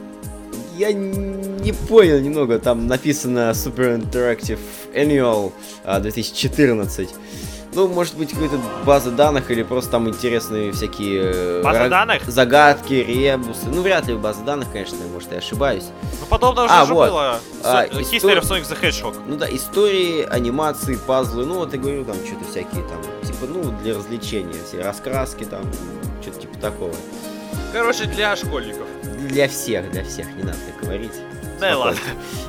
Я 0.76 0.92
не 0.92 1.72
понял 1.72 2.18
немного, 2.18 2.58
там 2.58 2.86
написано 2.86 3.50
Super 3.50 4.00
Interactive 4.00 4.58
Annual 4.94 5.52
а, 5.84 6.00
2014. 6.00 7.08
Ну, 7.78 7.86
может 7.86 8.16
быть, 8.16 8.32
какая-то 8.32 8.58
база 8.84 9.12
данных 9.12 9.52
или 9.52 9.62
просто 9.62 9.92
там 9.92 10.08
интересные 10.08 10.72
всякие... 10.72 11.20
э, 11.22 11.62
База 11.62 11.84
ра- 11.84 11.88
данных? 11.88 12.22
Загадки, 12.26 12.92
ребусы. 12.94 13.66
Ну, 13.72 13.82
вряд 13.82 14.08
ли 14.08 14.16
база 14.16 14.42
данных, 14.42 14.66
конечно, 14.72 14.96
может, 15.14 15.30
я 15.30 15.38
ошибаюсь. 15.38 15.84
Ну, 16.20 16.26
подобное 16.26 16.64
уже 16.64 16.74
А, 16.74 16.86
же 16.86 16.92
вот. 16.94 17.08
было. 17.08 17.38
А, 17.62 17.86
Со- 17.86 18.00
истор- 18.00 18.00
History 18.00 18.40
of 18.40 18.42
Sonic 18.42 18.62
the 18.68 18.80
Hedgehog. 18.82 19.14
Ну 19.28 19.36
да, 19.36 19.46
истории, 19.48 20.24
анимации, 20.28 20.98
пазлы, 21.06 21.44
ну 21.46 21.54
вот 21.58 21.72
я 21.72 21.78
говорю, 21.78 22.04
там 22.04 22.16
что-то 22.26 22.44
всякие 22.50 22.82
там, 22.82 23.00
типа, 23.24 23.46
ну, 23.46 23.70
для 23.84 23.94
развлечения, 23.94 24.56
все 24.66 24.82
раскраски 24.82 25.44
там, 25.44 25.62
что-то 26.20 26.40
типа 26.40 26.58
такого. 26.58 26.94
Короче, 27.72 28.06
для 28.06 28.34
школьников. 28.34 28.88
Для 29.28 29.46
всех, 29.48 29.88
для 29.92 30.02
всех, 30.02 30.26
не 30.36 30.42
надо 30.42 30.58
так 30.66 30.82
говорить. 30.82 31.12
Да 31.60 31.78
ладно. 31.78 32.00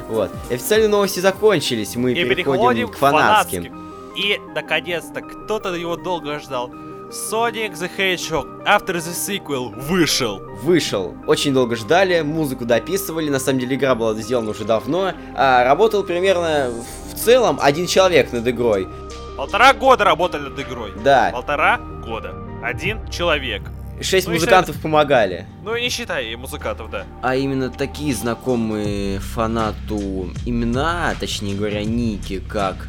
Вот. 0.07 0.31
Официальные 0.49 0.89
новости 0.89 1.19
закончились, 1.19 1.95
мы 1.95 2.13
И 2.13 2.15
переходим 2.15 2.35
переходим 2.35 2.87
к 2.87 2.97
фанатским. 2.97 3.63
фанатским. 3.65 3.88
И, 4.19 4.37
наконец-то, 4.53 5.21
кто-то 5.21 5.73
его 5.73 5.95
долго 5.95 6.39
ждал. 6.39 6.69
Sonic 7.09 7.73
the 7.73 7.89
Hedgehog 7.97 8.65
After 8.65 8.97
the 8.97 9.13
Sequel 9.13 9.79
вышел. 9.79 10.41
Вышел. 10.61 11.15
Очень 11.25 11.53
долго 11.53 11.77
ждали, 11.77 12.19
музыку 12.19 12.65
дописывали. 12.65 13.29
На 13.29 13.39
самом 13.39 13.59
деле 13.59 13.77
игра 13.77 13.95
была 13.95 14.13
сделана 14.15 14.51
уже 14.51 14.65
давно. 14.65 15.13
А 15.37 15.63
работал 15.63 16.03
примерно 16.03 16.69
в 17.13 17.15
целом 17.17 17.59
один 17.61 17.87
человек 17.87 18.33
над 18.33 18.45
игрой. 18.45 18.89
Полтора 19.37 19.73
года 19.73 20.03
работали 20.03 20.49
над 20.49 20.59
игрой. 20.59 20.91
Да. 21.01 21.29
Полтора 21.31 21.77
года. 22.05 22.35
Один 22.61 23.09
человек. 23.09 23.61
Шесть 24.01 24.27
Ну, 24.27 24.33
музыкантов 24.33 24.81
помогали. 24.81 25.45
Ну 25.63 25.75
и 25.75 25.81
не 25.81 25.89
считай 25.89 26.35
музыкантов, 26.35 26.89
да. 26.89 27.05
А 27.21 27.37
именно 27.37 27.69
такие 27.69 28.13
знакомые 28.13 29.19
фанату 29.19 30.29
имена, 30.45 31.15
точнее 31.19 31.55
говоря, 31.55 31.83
ники, 31.85 32.39
как 32.39 32.87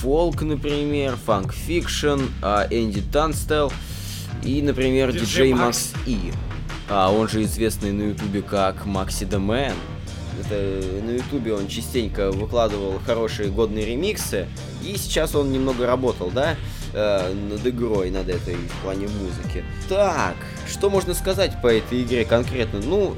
Фолк, 0.00 0.42
например, 0.42 1.16
Фанк 1.26 1.52
Фикшн, 1.52 2.20
а, 2.40 2.68
Энди 2.70 3.02
Танстел 3.02 3.72
и, 4.44 4.62
например, 4.62 5.12
Диджей 5.12 5.52
Макс. 5.52 5.92
И. 6.06 6.32
А 6.88 7.12
он 7.12 7.28
же 7.28 7.42
известный 7.42 7.92
на 7.92 8.02
ютубе 8.10 8.42
как 8.42 8.86
Макси 8.86 9.24
Man. 9.24 9.74
Это 10.40 11.04
на 11.04 11.10
ютубе 11.10 11.52
он 11.52 11.66
частенько 11.66 12.30
выкладывал 12.30 13.00
хорошие 13.04 13.50
годные 13.50 13.86
ремиксы. 13.86 14.46
И 14.84 14.96
сейчас 14.96 15.34
он 15.34 15.50
немного 15.50 15.84
работал, 15.84 16.30
да, 16.30 16.54
э, 16.92 17.34
над 17.34 17.66
игрой, 17.66 18.10
над 18.10 18.28
этой 18.28 18.54
в 18.54 18.82
плане 18.82 19.08
музыки. 19.08 19.64
Так, 19.88 20.36
что 20.68 20.90
можно 20.90 21.12
сказать 21.12 21.60
по 21.60 21.66
этой 21.66 22.02
игре 22.02 22.24
конкретно? 22.24 22.80
Ну, 22.80 23.16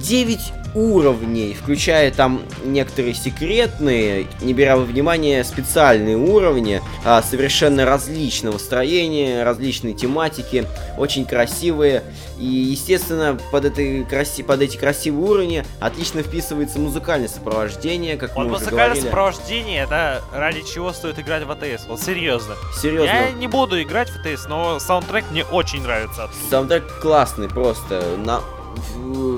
9 0.00 0.52
уровней, 0.74 1.54
включая 1.54 2.10
там 2.10 2.42
некоторые 2.64 3.14
секретные, 3.14 4.26
не 4.40 4.52
беря 4.54 4.76
во 4.76 4.84
внимание 4.84 5.44
специальные 5.44 6.16
уровни, 6.16 6.80
а, 7.04 7.22
совершенно 7.22 7.84
различного 7.84 8.58
строения, 8.58 9.42
различной 9.42 9.92
тематики, 9.94 10.66
очень 10.98 11.24
красивые. 11.24 12.02
И, 12.38 12.44
естественно, 12.46 13.38
под, 13.52 13.66
этой 13.66 14.04
краси... 14.04 14.42
под 14.42 14.62
эти 14.62 14.76
красивые 14.76 15.30
уровни 15.30 15.64
отлично 15.78 16.22
вписывается 16.22 16.78
музыкальное 16.78 17.28
сопровождение, 17.28 18.16
как 18.16 18.34
Вот 18.34 18.46
мы 18.46 18.52
уже 18.52 18.64
музыкальное 18.64 18.86
говорили. 18.86 19.04
сопровождение, 19.04 19.82
это 19.82 20.22
ради 20.32 20.62
чего 20.62 20.92
стоит 20.92 21.18
играть 21.18 21.44
в 21.44 21.50
АТС. 21.50 21.86
Вот 21.86 22.00
серьезно. 22.00 22.54
Серьезно. 22.80 23.06
Я 23.06 23.30
не 23.32 23.46
буду 23.46 23.80
играть 23.82 24.08
в 24.08 24.16
АТС, 24.16 24.46
но 24.48 24.78
саундтрек 24.78 25.24
мне 25.30 25.44
очень 25.44 25.82
нравится. 25.82 26.30
Саундтрек 26.48 26.84
классный 27.00 27.48
просто. 27.48 28.16
На... 28.16 28.40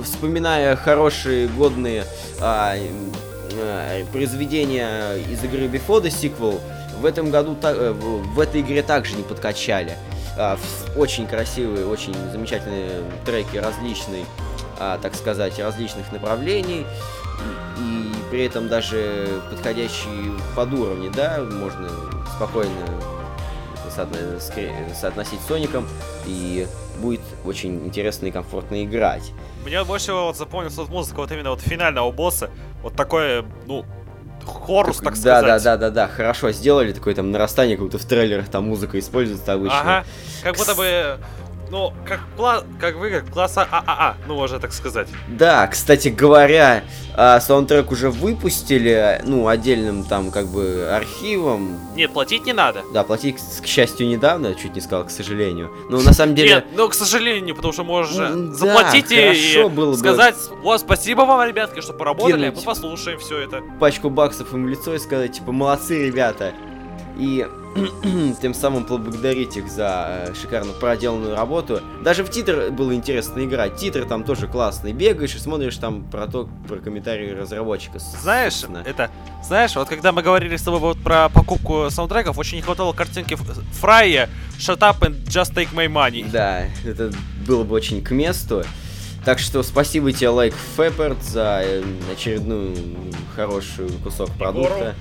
Вспоминая 0.05 0.77
хорошие, 0.77 1.49
годные 1.49 2.05
а, 2.41 2.75
а, 3.55 4.05
произведения 4.13 5.17
из 5.17 5.43
игры 5.45 5.67
Before 5.67 6.03
the 6.03 6.09
Sequel, 6.09 6.61
в 7.01 7.05
этом 7.07 7.31
году 7.31 7.55
та- 7.55 7.73
э, 7.73 7.93
в 7.93 8.39
этой 8.39 8.61
игре 8.61 8.83
также 8.83 9.17
не 9.17 9.23
подкачали. 9.23 9.97
А, 10.39 10.59
Очень 10.97 11.27
красивые, 11.27 11.87
очень 11.87 12.15
замечательные 12.31 13.03
треки 13.25 13.57
различной, 13.57 14.25
а, 14.79 14.99
так 14.99 15.15
сказать, 15.15 15.59
различных 15.59 16.13
направлений. 16.13 16.87
И, 17.79 17.83
и 17.83 18.13
при 18.31 18.45
этом 18.45 18.69
даже 18.69 19.41
подходящие 19.51 20.33
под 20.55 20.73
уровни, 20.75 21.11
да, 21.15 21.41
можно 21.51 21.89
спокойно 22.37 22.71
соотносить 24.95 25.41
с 25.41 25.47
Соником, 25.49 25.87
и 26.27 26.67
будет 27.01 27.21
очень 27.45 27.87
интересно 27.87 28.27
и 28.27 28.31
комфортно 28.31 28.85
играть. 28.85 29.33
Мне 29.65 29.83
больше 29.85 30.05
всего 30.07 30.27
вот 30.27 30.37
запомнилась 30.37 30.77
вот 30.77 30.89
музыка 30.89 31.17
вот 31.21 31.31
именно 31.33 31.51
вот 31.51 31.61
финального 31.61 32.11
босса. 32.11 32.51
Вот 32.83 32.95
такое, 32.95 33.45
ну, 33.67 33.85
хорус, 34.45 34.99
так 34.99 35.15
да, 35.15 35.41
сказать. 35.41 35.45
да, 35.45 35.59
да, 35.59 35.77
да, 35.77 35.91
да, 35.91 36.09
хорошо 36.09 36.51
сделали 36.53 36.93
такое 36.93 37.15
там 37.15 37.31
нарастание, 37.31 37.77
как 37.77 37.87
будто 37.87 37.99
в 37.99 38.05
трейлерах 38.05 38.49
там 38.49 38.69
музыка 38.69 38.99
используется 38.99 39.53
обычно. 39.53 39.81
Ага. 39.81 40.05
Как 40.43 40.57
будто 40.57 40.75
бы, 40.75 41.19
ну, 41.73 41.93
как, 42.07 42.21
кла- 42.37 42.63
как 42.79 42.97
вы, 42.97 43.11
как 43.11 43.31
класса 43.31 43.67
ААА, 43.71 44.17
ну, 44.29 44.35
можно 44.37 44.61
так 44.61 44.73
сказать. 44.75 45.09
Да, 45.27 45.67
кстати 45.67 46.09
говоря, 46.09 46.85
а, 47.17 47.41
саундтрек 47.41 47.91
уже 47.91 48.11
выпустили, 48.11 49.21
ну, 49.25 49.49
отдельным 49.49 50.05
там 50.05 50.31
как 50.31 50.47
бы 50.49 50.87
архивом. 50.93 51.81
Нет, 51.97 52.13
платить 52.13 52.45
не 52.45 52.53
надо. 52.53 52.83
Да, 52.93 53.03
платить, 53.05 53.37
к 53.63 53.67
счастью, 53.67 54.07
недавно, 54.07 54.55
чуть 54.55 54.75
не 54.75 54.83
сказал, 54.83 55.07
к 55.07 55.11
сожалению. 55.11 55.71
Но 55.89 56.01
на 56.03 56.13
самом 56.13 56.35
деле... 56.35 56.57
Нет, 56.57 56.67
ну, 56.77 56.89
к 56.91 56.95
сожалению, 56.95 57.57
потому 57.57 57.73
что 57.73 57.83
Ну, 57.83 58.51
да, 58.51 58.55
заплатить 58.55 59.11
и 59.11 59.63
было 59.71 59.93
бы. 59.93 59.97
сказать, 59.97 60.37
о, 60.63 60.77
спасибо 60.77 61.23
вам, 61.23 61.49
ребятки, 61.49 61.81
что 61.81 61.95
поработали, 61.95 62.33
Кинуть. 62.51 62.57
мы 62.57 62.63
послушаем 62.63 63.19
все 63.19 63.39
это. 63.39 63.63
пачку 63.81 64.11
баксов 64.11 64.53
им 64.53 64.67
в 64.67 64.69
лицо 64.69 64.95
и 64.95 64.99
сказать, 64.99 65.33
типа, 65.33 65.53
молодцы, 65.53 66.07
ребята. 66.07 66.53
И 67.23 67.47
тем 68.43 68.53
самым 68.53 68.85
поблагодарить 68.85 69.57
их 69.57 69.71
за 69.71 70.27
э, 70.27 70.35
шикарно 70.35 70.73
проделанную 70.73 71.37
работу. 71.37 71.81
Даже 72.03 72.25
в 72.25 72.31
титр 72.31 72.73
было 72.73 72.93
интересно 72.93 73.45
играть. 73.45 73.77
Титры 73.77 74.05
там 74.05 74.25
тоже 74.25 74.49
классные. 74.49 74.93
Бегаешь 74.93 75.37
и 75.37 75.39
смотришь 75.39 75.77
там 75.77 76.03
про 76.03 76.27
то, 76.27 76.49
про 76.67 76.79
комментарии 76.79 77.31
разработчика. 77.31 78.01
Знаешь, 78.01 78.55
собственно. 78.55 78.83
это, 78.85 79.09
знаешь, 79.45 79.77
вот 79.77 79.89
когда 79.89 80.11
мы 80.11 80.23
говорили 80.23 80.57
с 80.57 80.63
тобой 80.63 80.81
вот 80.81 80.99
про 80.99 81.29
покупку 81.29 81.87
саундтреков, 81.91 82.37
очень 82.39 82.57
не 82.57 82.63
хватало 82.63 82.93
картинки 82.93 83.37
Фрая 83.81 84.29
Shut 84.59 84.81
up 84.81 84.99
and 85.03 85.25
just 85.27 85.55
take 85.55 85.73
my 85.73 85.87
money. 85.87 86.29
Да, 86.29 86.65
это 86.85 87.13
было 87.47 87.63
бы 87.63 87.77
очень 87.77 88.03
к 88.03 88.11
месту. 88.11 88.65
Так 89.25 89.39
что 89.39 89.63
спасибо 89.63 90.13
тебе, 90.13 90.31
Лайк 90.31 90.55
Фепперт, 90.77 91.23
за 91.23 91.61
э, 91.63 91.85
очередную 92.13 92.77
хороший 93.37 93.89
кусок 94.03 94.31
продукта. 94.33 94.97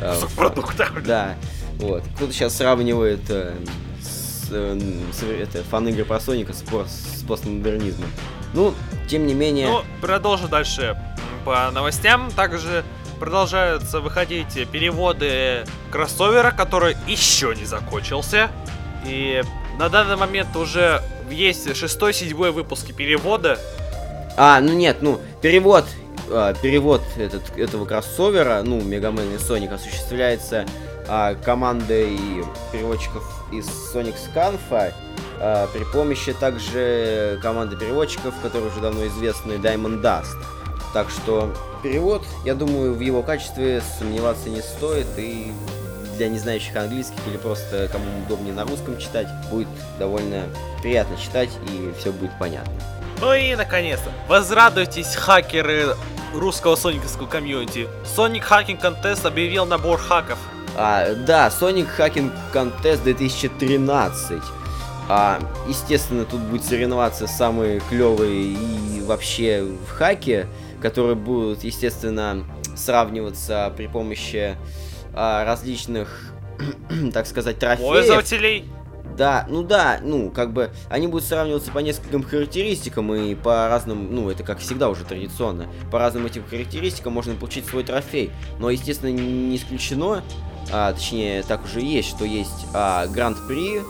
Э, 0.00 0.14
Кусок 0.14 0.30
продукта. 0.30 0.88
Да, 1.06 1.34
вот. 1.78 2.02
Кто-то 2.16 2.32
сейчас 2.32 2.56
сравнивает 2.56 3.20
э, 3.28 3.54
с, 4.02 4.48
э, 4.50 4.78
с- 5.12 5.22
это, 5.22 5.62
фан-игры 5.64 6.04
про 6.04 6.20
Соника 6.20 6.52
с, 6.52 6.62
пос- 6.62 6.88
с 6.88 7.22
постмодернизмом. 7.24 8.08
Ну, 8.54 8.74
тем 9.08 9.26
не 9.26 9.34
менее... 9.34 9.68
Ну, 9.68 9.82
продолжим 10.00 10.48
дальше 10.48 10.96
по 11.44 11.70
новостям. 11.70 12.30
Также 12.30 12.84
продолжаются 13.20 14.00
выходить 14.00 14.68
переводы 14.70 15.64
кроссовера, 15.90 16.50
который 16.50 16.96
еще 17.06 17.54
не 17.56 17.64
закончился. 17.64 18.50
И 19.04 19.42
на 19.78 19.88
данный 19.88 20.16
момент 20.16 20.54
уже 20.56 21.02
есть 21.30 21.74
шестой, 21.76 22.14
седьмой 22.14 22.50
выпуски 22.52 22.92
перевода. 22.92 23.58
А, 24.36 24.60
ну 24.60 24.72
нет, 24.72 24.98
ну, 25.00 25.20
перевод, 25.40 25.84
а, 26.30 26.52
перевод 26.54 27.02
этот, 27.16 27.56
этого 27.56 27.84
кроссовера, 27.86 28.62
ну, 28.62 28.80
Мегамен 28.80 29.34
и 29.34 29.38
Соник 29.38 29.72
осуществляется 29.72 30.66
а, 31.08 31.34
командой 31.34 32.18
переводчиков 32.72 33.24
из 33.52 33.66
Sonic 33.66 34.16
Scanfa 34.16 34.92
а, 35.40 35.68
при 35.72 35.84
помощи 35.84 36.32
также 36.32 37.38
команды 37.42 37.76
переводчиков, 37.76 38.34
которые 38.42 38.70
уже 38.70 38.80
давно 38.80 39.06
известны, 39.06 39.52
Diamond 39.52 40.02
Dust. 40.02 40.36
Так 40.92 41.10
что 41.10 41.52
перевод, 41.82 42.22
я 42.44 42.54
думаю, 42.54 42.94
в 42.94 43.00
его 43.00 43.22
качестве 43.22 43.82
сомневаться 43.98 44.48
не 44.48 44.62
стоит 44.62 45.06
и 45.18 45.52
для 46.16 46.28
не 46.28 46.38
знающих 46.38 46.74
английских 46.74 47.18
или 47.26 47.36
просто 47.36 47.88
кому 47.92 48.04
удобнее 48.24 48.54
на 48.54 48.64
русском 48.64 48.98
читать, 48.98 49.28
будет 49.50 49.68
довольно 49.98 50.44
приятно 50.82 51.16
читать 51.18 51.50
и 51.70 51.92
все 51.98 52.12
будет 52.12 52.32
понятно. 52.38 52.72
Ну 53.20 53.32
и, 53.34 53.54
наконец-то, 53.54 54.10
возрадуйтесь, 54.28 55.14
хакеры 55.14 55.94
русского 56.34 56.76
сониковского 56.76 57.26
комьюнити. 57.26 57.88
Sonic 58.04 58.42
Hacking 58.48 58.80
Contest 58.80 59.26
объявил 59.26 59.66
набор 59.66 59.98
хаков. 59.98 60.38
А, 60.78 61.14
да, 61.14 61.48
Sonic 61.48 61.88
Hacking 61.96 62.30
Contest 62.52 63.02
2013. 63.04 64.42
А, 65.08 65.40
естественно, 65.68 66.24
тут 66.24 66.40
будет 66.40 66.64
соревноваться 66.64 67.26
самые 67.26 67.80
клевые 67.88 68.52
и 68.52 69.00
вообще 69.02 69.62
в 69.62 69.90
хаке, 69.90 70.46
которые 70.82 71.14
будут, 71.14 71.64
естественно, 71.64 72.44
сравниваться 72.76 73.72
при 73.76 73.86
помощи 73.86 74.56
а, 75.14 75.46
различных, 75.46 76.34
так 77.14 77.26
сказать, 77.26 77.58
трофеев. 77.58 77.88
Пользователей. 77.88 78.64
Да, 79.16 79.46
ну 79.48 79.62
да, 79.62 79.98
ну, 80.02 80.30
как 80.30 80.52
бы, 80.52 80.70
они 80.90 81.06
будут 81.06 81.26
сравниваться 81.26 81.70
по 81.70 81.78
нескольким 81.78 82.22
характеристикам 82.22 83.14
и 83.14 83.34
по 83.34 83.68
разным, 83.68 84.14
ну, 84.14 84.28
это 84.28 84.42
как 84.42 84.58
всегда 84.58 84.90
уже 84.90 85.04
традиционно, 85.04 85.68
по 85.90 85.98
разным 85.98 86.26
этим 86.26 86.44
характеристикам 86.44 87.14
можно 87.14 87.34
получить 87.34 87.64
свой 87.64 87.82
трофей. 87.82 88.30
Но, 88.58 88.68
естественно, 88.68 89.10
не 89.10 89.56
исключено, 89.56 90.22
а, 90.72 90.92
точнее, 90.92 91.42
так 91.42 91.64
уже 91.64 91.80
есть, 91.80 92.08
что 92.08 92.24
есть 92.24 92.66
а, 92.74 93.06
Гранд-при, 93.06 93.82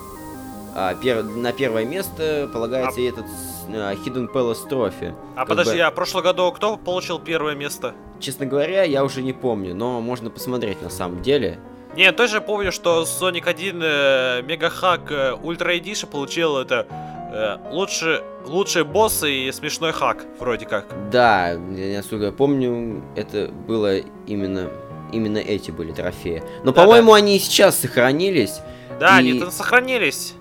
а, 0.75 0.93
пер, 0.95 1.23
на 1.23 1.51
первое 1.51 1.85
место 1.85 2.49
полагается 2.53 2.99
А- 2.99 3.03
этот 3.03 3.25
а, 3.69 3.93
Hidden 3.93 4.31
Palace 4.31 4.67
Trophy. 4.69 5.13
А 5.35 5.39
Как 5.39 5.47
подожди, 5.49 5.77
бы- 5.77 5.81
а 5.83 5.91
в 5.91 5.95
прошлом 5.95 6.23
году 6.23 6.51
кто 6.51 6.77
получил 6.77 7.19
первое 7.19 7.55
место? 7.55 7.93
Честно 8.19 8.45
говоря, 8.45 8.83
я 8.83 9.03
уже 9.03 9.21
не 9.21 9.33
помню, 9.33 9.75
но 9.75 10.01
можно 10.01 10.29
посмотреть 10.29 10.81
на 10.81 10.89
самом 10.89 11.21
деле. 11.21 11.59
Не, 11.95 12.03
я 12.03 12.11
тоже 12.11 12.41
помню, 12.41 12.71
что 12.71 13.03
Sonic 13.03 13.47
1 13.47 13.81
э, 13.83 14.41
Мегахак 14.43 15.11
э, 15.11 15.33
Ультра 15.33 15.75
Эдиша 15.77 16.05
получил 16.05 16.57
это 16.57 16.85
э, 17.33 17.57
лучше, 17.71 18.21
лучший 18.45 18.83
босс 18.83 19.23
и 19.23 19.51
смешной 19.51 19.93
хак, 19.93 20.25
вроде 20.39 20.65
как. 20.67 20.85
Да, 21.11 21.51
я 21.53 21.97
насколько 21.97 22.25
я 22.25 22.31
помню, 22.31 23.01
это 23.15 23.47
было 23.47 23.97
именно 24.27 24.69
именно 25.11 25.37
эти 25.37 25.71
были 25.71 25.91
трофеи. 25.91 26.43
Но, 26.63 26.71
Да-да. 26.71 26.81
по-моему, 26.83 27.13
они 27.13 27.37
и 27.37 27.39
сейчас 27.39 27.77
сохранились. 27.77 28.61
Да, 28.99 29.17
И- 29.21 29.31
они 29.31 29.51
сохранились. 29.51 30.33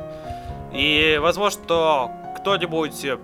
И 0.73 1.19
возможно, 1.21 1.61
что 1.65 2.11
кто-нибудь 2.39 3.05
э, 3.05 3.19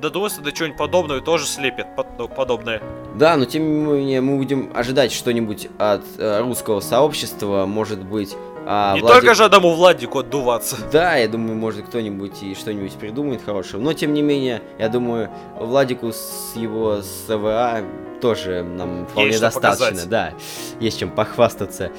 додумается 0.00 0.40
до 0.42 0.52
чего-нибудь 0.52 0.78
подобного 0.78 1.18
и 1.18 1.22
тоже 1.22 1.46
слепит 1.46 1.86
ну, 2.18 2.28
подобное. 2.28 2.82
Да, 3.14 3.36
но 3.36 3.44
тем 3.46 3.62
не 3.62 3.92
менее 3.92 4.20
мы 4.20 4.36
будем 4.36 4.70
ожидать 4.74 5.12
что-нибудь 5.12 5.68
от 5.78 6.02
э, 6.18 6.40
русского 6.40 6.80
сообщества, 6.80 7.64
может 7.66 8.04
быть. 8.04 8.36
а, 8.66 8.94
Не 8.94 9.00
Владик- 9.00 9.14
только 9.14 9.34
же 9.34 9.44
одному 9.44 9.72
Владику 9.74 10.18
отдуваться. 10.18 10.76
Да, 10.92 11.16
я 11.16 11.26
думаю, 11.28 11.56
может 11.56 11.86
кто-нибудь 11.86 12.42
и 12.42 12.54
что-нибудь 12.54 12.92
придумает 12.94 13.42
хорошего. 13.42 13.80
Но 13.80 13.92
тем 13.94 14.12
не 14.12 14.20
менее, 14.22 14.60
я 14.78 14.88
думаю, 14.90 15.30
Владику 15.58 16.12
с 16.12 16.52
его 16.54 17.00
СВА 17.00 17.80
тоже 18.20 18.62
нам 18.62 19.06
вполне 19.06 19.32
что 19.32 19.40
достаточно. 19.42 20.06
Да, 20.06 20.32
есть 20.80 20.98
чем 20.98 21.10
похвастаться. 21.10 21.90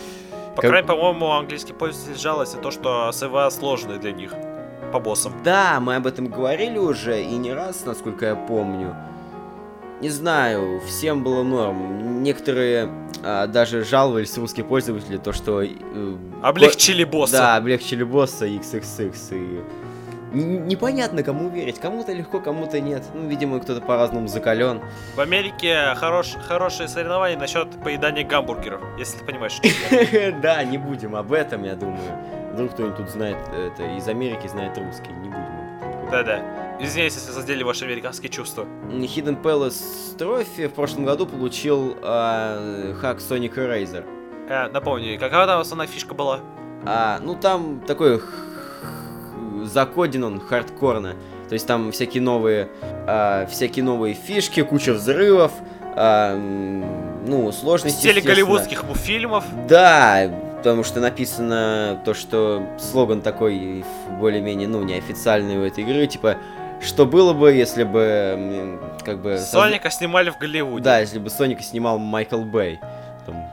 По 0.56 0.62
Как- 0.62 0.72
крайней 0.72 0.88
мере, 0.88 1.00
по-моему, 1.00 1.32
английский 1.32 1.74
пользователь 1.74 2.20
жалуется 2.22 2.58
то, 2.58 2.72
что 2.72 3.12
СВА 3.12 3.50
сложные 3.50 4.00
для 4.00 4.12
них 4.12 4.34
по 4.92 5.00
боссам. 5.00 5.34
Да, 5.44 5.80
мы 5.80 5.96
об 5.96 6.08
этом 6.08 6.28
говорили 6.28 6.78
уже 6.78 7.22
и 7.22 7.36
не 7.36 7.54
раз, 7.54 7.86
насколько 7.86 8.26
я 8.26 8.36
помню. 8.36 8.96
Не 10.02 10.10
знаю, 10.10 10.82
всем 10.88 11.24
было 11.24 11.44
норм. 11.44 12.24
Некоторые 12.24 12.90
а, 13.22 13.48
даже 13.48 13.84
жаловались 13.84 14.38
русские 14.38 14.66
пользователи, 14.66 15.18
то 15.18 15.34
что... 15.34 15.62
э, 15.62 15.68
Облегчили 16.42 17.04
босса. 17.04 17.34
Да, 17.38 17.56
облегчили 17.58 18.04
босса 18.04 18.48
XXX 18.48 19.14
и... 19.32 19.64
Непонятно, 20.32 21.24
кому 21.24 21.50
верить. 21.50 21.80
Кому-то 21.80 22.14
легко, 22.14 22.40
кому-то 22.40 22.80
нет. 22.80 23.04
Ну, 23.14 23.28
видимо, 23.28 23.60
кто-то 23.60 23.82
по-разному 23.82 24.28
закален. 24.28 24.82
В 25.16 25.20
Америке 25.20 25.94
хорош, 25.96 26.36
хорошие 26.48 26.88
соревнования 26.88 27.38
насчет 27.38 27.70
поедания 27.84 28.26
гамбургеров, 28.26 28.82
если 28.98 29.20
ты 29.20 29.26
понимаешь. 29.26 29.60
Да, 30.42 30.64
не 30.64 30.78
будем 30.78 31.16
об 31.16 31.34
этом, 31.34 31.64
я 31.64 31.76
думаю. 31.76 32.00
Вдруг 32.54 32.72
кто-нибудь 32.72 32.98
тут 32.98 33.10
знает 33.10 33.38
это 33.50 33.84
из 33.96 34.08
Америки, 34.08 34.48
знает 34.48 34.78
русский. 34.78 35.12
Не 35.12 35.30
будем. 35.30 36.10
Да-да. 36.12 36.42
Извиняюсь, 36.80 37.16
если 37.16 37.32
задели 37.32 37.64
ваши 37.64 37.86
американские 37.86 38.30
чувства. 38.30 38.66
Hidden 38.90 39.42
Palace 39.42 40.18
Trophy 40.18 40.68
в 40.68 40.74
прошлом 40.74 41.06
году 41.06 41.26
получил 41.26 41.98
а, 42.02 42.94
хак 43.00 43.18
Sonic 43.18 43.56
Eraser. 43.56 44.06
Э, 44.48 44.68
напомню, 44.70 45.20
какая 45.20 45.46
там 45.46 45.60
основная 45.60 45.88
фишка 45.88 46.14
была? 46.14 46.40
А, 46.86 47.20
ну 47.22 47.36
там 47.36 47.82
такой 47.82 48.22
закоден 49.70 50.24
он 50.24 50.40
хардкорно. 50.42 51.16
То 51.48 51.54
есть 51.54 51.66
там 51.66 51.92
всякие 51.92 52.22
новые, 52.22 52.68
а, 53.08 53.46
всякие 53.48 53.84
новые 53.86 54.14
фишки, 54.14 54.62
куча 54.64 54.94
взрывов, 54.94 55.52
м, 55.96 57.26
ну 57.26 57.48
В 57.48 57.54
сложности. 57.54 57.98
стиле 57.98 58.16
естественно. 58.18 58.36
голливудских 58.36 58.84
мультфильмов. 58.84 59.44
Да, 59.68 60.30
потому 60.58 60.84
что 60.84 61.00
написано 61.00 62.02
то, 62.06 62.14
что 62.14 62.64
слоган 62.80 63.22
такой 63.22 63.84
более-менее, 64.20 64.68
ну, 64.68 64.84
неофициальный 64.84 65.58
у 65.58 65.64
этой 65.64 65.84
игры, 65.84 66.06
типа, 66.08 66.38
что 66.82 67.06
было 67.06 67.34
бы, 67.34 67.52
если 67.54 67.84
бы, 67.84 68.80
как 69.04 69.22
бы... 69.22 69.38
Соника 69.38 69.90
снимали 69.90 70.30
в 70.30 70.38
Голливуде. 70.38 70.84
Да, 70.84 71.00
если 71.00 71.20
бы 71.20 71.30
Соника 71.30 71.62
снимал 71.64 71.98
Майкл 71.98 72.40
Бэй. 72.42 72.80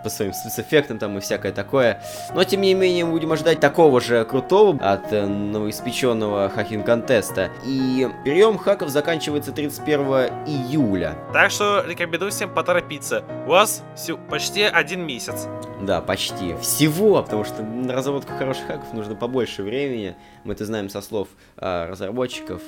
По 0.07 0.11
своим 0.11 0.33
спецэффектам 0.33 0.99
там 1.01 1.19
и 1.19 1.21
всякое 1.21 1.51
такое. 1.51 2.01
Но, 2.33 2.45
тем 2.45 2.61
не 2.61 2.75
менее, 2.75 3.05
мы 3.05 3.11
будем 3.11 3.33
ожидать 3.33 3.59
такого 3.59 4.01
же 4.01 4.25
крутого 4.25 4.79
от 4.81 5.13
э, 5.13 5.27
новоиспеченного 5.27 6.49
хакинг-контеста. 6.49 7.51
И 7.65 8.09
прием 8.23 8.57
хаков 8.57 8.91
заканчивается 8.91 9.51
31 9.51 10.07
июля. 10.47 11.17
Так 11.33 11.51
что 11.51 11.83
рекомендую 11.85 12.31
всем 12.31 12.55
поторопиться. 12.55 13.25
У 13.47 13.51
вас 13.51 13.83
всё- 13.97 14.17
почти 14.17 14.63
один 14.63 15.05
месяц. 15.05 15.49
Да, 15.81 16.01
почти. 16.01 16.55
Всего, 16.61 17.21
потому 17.21 17.43
что 17.43 17.65
на 17.65 17.93
разработку 17.93 18.33
хороших 18.39 18.69
хаков 18.69 18.93
нужно 18.93 19.17
побольше 19.17 19.65
времени. 19.65 20.15
Мы 20.45 20.53
это 20.53 20.65
знаем 20.67 20.89
со 20.89 21.01
слов 21.01 21.27
а, 21.57 21.89
разработчиков. 21.89 22.63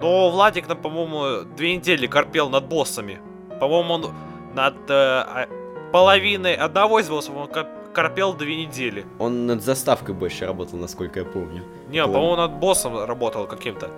Но 0.00 0.28
Владик, 0.28 0.66
там, 0.66 0.78
по-моему, 0.78 1.44
две 1.56 1.76
недели 1.76 2.08
корпел 2.08 2.50
над 2.50 2.64
боссами. 2.66 3.20
По-моему, 3.60 3.94
он 3.94 4.14
над 4.54 4.74
э, 4.90 4.92
а- 4.92 5.46
половиной 5.94 6.56
одного 6.56 6.98
из 6.98 7.08
боссов 7.08 7.36
он 7.36 7.46
кор- 7.46 7.68
корпел 7.92 8.34
две 8.34 8.66
недели. 8.66 9.06
Он 9.20 9.46
над 9.46 9.62
заставкой 9.62 10.12
больше 10.12 10.44
работал, 10.44 10.76
насколько 10.76 11.20
я 11.20 11.24
помню. 11.24 11.62
Не, 11.88 12.00
Ладно. 12.00 12.14
по-моему, 12.14 12.36
над 12.36 12.52
боссом 12.54 13.04
работал 13.04 13.46
каким-то. 13.46 13.90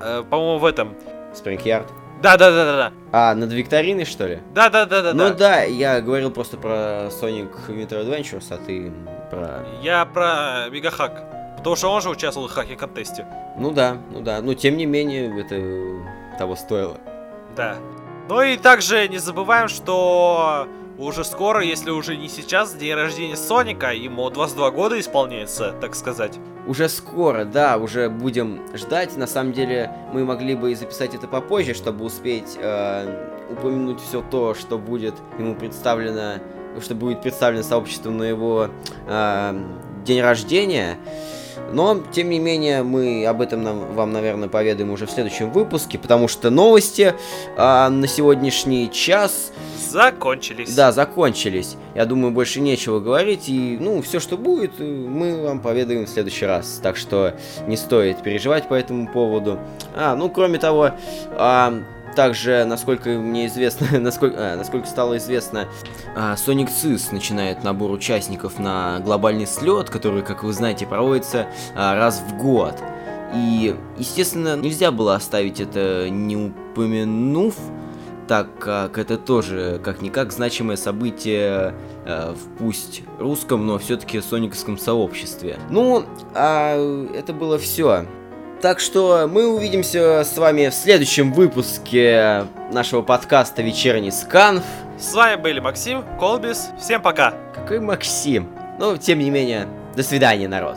Э, 0.00 0.22
по-моему, 0.30 0.58
в 0.58 0.64
этом. 0.64 0.94
Спрингярд. 1.34 1.88
Да-да-да-да-да. 2.22 2.92
А, 3.10 3.34
над 3.34 3.52
викториной, 3.52 4.04
что 4.04 4.28
ли? 4.28 4.38
Да-да-да-да. 4.54 5.12
Ну 5.12 5.34
да, 5.34 5.62
я 5.64 6.00
говорил 6.00 6.30
просто 6.30 6.56
про 6.56 7.08
Sonic 7.08 7.50
Winter 7.66 8.06
Adventures, 8.06 8.46
а 8.50 8.56
ты 8.58 8.92
про... 9.32 9.66
Я 9.82 10.04
про 10.04 10.68
Мегахак. 10.70 11.56
Потому 11.56 11.74
что 11.74 11.90
он 11.90 12.00
же 12.00 12.10
участвовал 12.10 12.46
в 12.46 12.52
хаке-контесте. 12.52 13.26
Ну 13.58 13.72
да, 13.72 13.96
ну 14.12 14.20
да. 14.20 14.40
Но 14.40 14.54
тем 14.54 14.76
не 14.76 14.86
менее, 14.86 15.40
это 15.40 16.38
того 16.38 16.54
стоило. 16.54 16.96
Да. 17.56 17.74
Ну 18.28 18.40
и 18.40 18.56
также 18.56 19.08
не 19.08 19.18
забываем, 19.18 19.66
что 19.66 20.68
уже 21.04 21.24
скоро, 21.24 21.62
если 21.62 21.90
уже 21.90 22.16
не 22.16 22.28
сейчас, 22.28 22.74
день 22.74 22.94
рождения 22.94 23.36
Соника, 23.36 23.92
ему 23.92 24.28
22 24.30 24.70
года 24.70 25.00
исполняется, 25.00 25.74
так 25.80 25.94
сказать. 25.94 26.38
Уже 26.66 26.88
скоро, 26.88 27.44
да, 27.44 27.78
уже 27.78 28.08
будем 28.08 28.60
ждать. 28.74 29.16
На 29.16 29.26
самом 29.26 29.52
деле, 29.52 29.90
мы 30.12 30.24
могли 30.24 30.54
бы 30.54 30.72
и 30.72 30.74
записать 30.74 31.14
это 31.14 31.26
попозже, 31.26 31.74
чтобы 31.74 32.04
успеть 32.04 32.56
э, 32.60 33.30
упомянуть 33.50 34.00
все 34.00 34.22
то, 34.22 34.54
что 34.54 34.78
будет 34.78 35.14
ему 35.38 35.54
представлено, 35.54 36.34
что 36.80 36.94
будет 36.94 37.22
представлено 37.22 37.62
сообществу 37.62 38.10
на 38.10 38.24
его 38.24 38.68
э, 39.08 39.64
день 40.10 40.20
рождения. 40.22 40.98
Но, 41.72 42.02
тем 42.12 42.30
не 42.30 42.40
менее, 42.40 42.82
мы 42.82 43.24
об 43.26 43.40
этом 43.40 43.62
нам, 43.62 43.94
вам, 43.94 44.12
наверное, 44.12 44.48
поведаем 44.48 44.90
уже 44.90 45.06
в 45.06 45.10
следующем 45.10 45.52
выпуске, 45.52 45.98
потому 45.98 46.26
что 46.26 46.50
новости 46.50 47.14
э, 47.56 47.88
на 47.88 48.06
сегодняшний 48.08 48.90
час 48.90 49.52
Закончились. 49.88 50.74
да, 50.74 50.90
закончились. 50.90 51.76
Я 51.94 52.06
думаю, 52.06 52.32
больше 52.32 52.60
нечего 52.60 52.98
говорить. 52.98 53.48
И, 53.48 53.76
ну, 53.80 54.02
все, 54.02 54.18
что 54.18 54.36
будет, 54.36 54.72
э, 54.80 54.84
мы 54.84 55.42
вам 55.42 55.60
поведаем 55.60 56.06
в 56.06 56.08
следующий 56.08 56.46
раз. 56.46 56.80
Так 56.82 56.96
что 56.96 57.34
не 57.68 57.76
стоит 57.76 58.20
переживать 58.22 58.68
по 58.68 58.74
этому 58.74 59.06
поводу. 59.06 59.60
А, 59.94 60.16
ну, 60.16 60.28
кроме 60.28 60.58
того, 60.58 60.90
а, 61.36 61.82
также, 62.14 62.64
насколько 62.64 63.10
мне 63.10 63.46
известно, 63.46 63.98
насколько, 63.98 64.36
а, 64.38 64.56
насколько 64.56 64.86
стало 64.86 65.16
известно, 65.18 65.68
а, 66.16 66.34
Sonic 66.34 66.68
CIS 66.68 67.12
начинает 67.12 67.64
набор 67.64 67.90
участников 67.90 68.58
на 68.58 69.00
глобальный 69.00 69.46
слет, 69.46 69.90
который, 69.90 70.22
как 70.22 70.42
вы 70.42 70.52
знаете, 70.52 70.86
проводится 70.86 71.46
а, 71.74 71.94
раз 71.94 72.22
в 72.26 72.36
год. 72.36 72.74
И, 73.34 73.76
естественно, 73.96 74.56
нельзя 74.56 74.90
было 74.90 75.14
оставить 75.14 75.60
это 75.60 76.10
не 76.10 76.36
упомянув, 76.36 77.54
так 78.26 78.58
как 78.58 78.98
это 78.98 79.16
тоже 79.18 79.80
как-никак 79.82 80.32
значимое 80.32 80.76
событие 80.76 81.74
э, 82.04 82.32
в 82.32 82.58
пусть 82.58 83.02
русском, 83.18 83.66
но 83.66 83.78
все-таки 83.78 84.20
сониковском 84.20 84.78
сообществе. 84.78 85.58
Ну, 85.68 86.04
а 86.32 86.76
это 87.12 87.32
было 87.32 87.58
все. 87.58 88.06
Так 88.60 88.78
что 88.78 89.26
мы 89.26 89.46
увидимся 89.46 90.22
с 90.22 90.36
вами 90.36 90.68
в 90.68 90.74
следующем 90.74 91.32
выпуске 91.32 92.44
нашего 92.70 93.00
подкаста 93.00 93.62
«Вечерний 93.62 94.10
сканф». 94.10 94.64
С 94.98 95.14
вами 95.14 95.40
были 95.40 95.60
Максим, 95.60 96.04
Колбис. 96.18 96.68
Всем 96.78 97.00
пока. 97.00 97.32
Какой 97.54 97.80
Максим? 97.80 98.50
Ну, 98.78 98.98
тем 98.98 99.20
не 99.20 99.30
менее, 99.30 99.66
до 99.96 100.02
свидания, 100.02 100.46
народ. 100.46 100.76